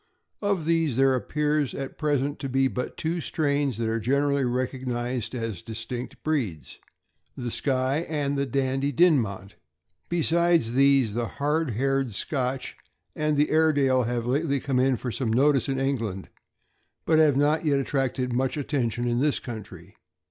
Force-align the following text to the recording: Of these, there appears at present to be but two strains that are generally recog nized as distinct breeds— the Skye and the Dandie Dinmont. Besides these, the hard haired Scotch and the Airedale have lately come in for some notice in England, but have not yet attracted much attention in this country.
Of 0.41 0.65
these, 0.65 0.97
there 0.97 1.13
appears 1.13 1.75
at 1.75 1.99
present 1.99 2.39
to 2.39 2.49
be 2.49 2.67
but 2.67 2.97
two 2.97 3.21
strains 3.21 3.77
that 3.77 3.87
are 3.87 3.99
generally 3.99 4.41
recog 4.41 4.87
nized 4.87 5.35
as 5.39 5.61
distinct 5.61 6.23
breeds— 6.23 6.79
the 7.37 7.51
Skye 7.51 7.97
and 8.09 8.35
the 8.35 8.47
Dandie 8.47 8.91
Dinmont. 8.91 9.53
Besides 10.09 10.73
these, 10.73 11.13
the 11.13 11.27
hard 11.37 11.73
haired 11.77 12.15
Scotch 12.15 12.75
and 13.15 13.37
the 13.37 13.51
Airedale 13.51 14.01
have 14.05 14.25
lately 14.25 14.59
come 14.59 14.79
in 14.79 14.97
for 14.97 15.11
some 15.11 15.31
notice 15.31 15.69
in 15.69 15.79
England, 15.79 16.29
but 17.05 17.19
have 17.19 17.37
not 17.37 17.63
yet 17.63 17.77
attracted 17.77 18.33
much 18.33 18.57
attention 18.57 19.07
in 19.07 19.19
this 19.19 19.37
country. 19.37 19.97